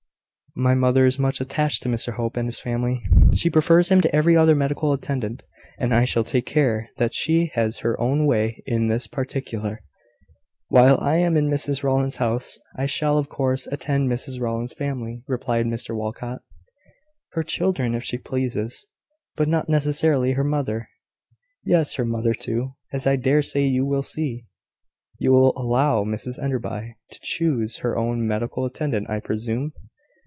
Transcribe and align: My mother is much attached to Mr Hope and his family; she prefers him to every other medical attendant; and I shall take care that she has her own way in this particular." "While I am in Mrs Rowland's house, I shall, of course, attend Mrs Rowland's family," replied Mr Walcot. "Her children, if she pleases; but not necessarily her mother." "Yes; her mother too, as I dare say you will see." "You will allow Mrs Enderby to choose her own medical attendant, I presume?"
My 0.53 0.75
mother 0.75 1.05
is 1.05 1.17
much 1.17 1.39
attached 1.39 1.81
to 1.83 1.87
Mr 1.89 2.15
Hope 2.15 2.35
and 2.35 2.45
his 2.45 2.59
family; 2.59 3.01
she 3.33 3.49
prefers 3.49 3.87
him 3.87 4.01
to 4.01 4.13
every 4.13 4.35
other 4.35 4.53
medical 4.53 4.91
attendant; 4.91 5.45
and 5.79 5.95
I 5.95 6.03
shall 6.03 6.25
take 6.25 6.45
care 6.45 6.89
that 6.97 7.13
she 7.13 7.53
has 7.55 7.79
her 7.79 7.97
own 8.01 8.25
way 8.25 8.61
in 8.65 8.87
this 8.87 9.07
particular." 9.07 9.81
"While 10.67 10.99
I 10.99 11.15
am 11.19 11.37
in 11.37 11.47
Mrs 11.47 11.83
Rowland's 11.83 12.17
house, 12.17 12.59
I 12.75 12.85
shall, 12.85 13.17
of 13.17 13.29
course, 13.29 13.65
attend 13.67 14.09
Mrs 14.09 14.41
Rowland's 14.41 14.73
family," 14.73 15.23
replied 15.25 15.67
Mr 15.67 15.95
Walcot. 15.95 16.41
"Her 17.29 17.43
children, 17.43 17.95
if 17.95 18.03
she 18.03 18.17
pleases; 18.17 18.85
but 19.37 19.47
not 19.47 19.69
necessarily 19.69 20.33
her 20.33 20.43
mother." 20.43 20.89
"Yes; 21.63 21.95
her 21.95 22.03
mother 22.05 22.33
too, 22.33 22.73
as 22.91 23.07
I 23.07 23.15
dare 23.15 23.41
say 23.41 23.61
you 23.63 23.85
will 23.85 24.03
see." 24.03 24.47
"You 25.17 25.31
will 25.31 25.53
allow 25.57 26.03
Mrs 26.03 26.43
Enderby 26.43 26.97
to 27.11 27.19
choose 27.21 27.77
her 27.77 27.97
own 27.97 28.27
medical 28.27 28.65
attendant, 28.65 29.09
I 29.09 29.21
presume?" 29.21 29.71